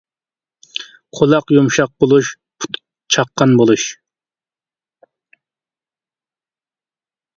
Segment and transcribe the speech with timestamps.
[1.17, 2.31] قۇلاق يۇمشاق بولۇش
[2.65, 2.79] پۇت
[3.17, 3.87] چاققان بولۇش.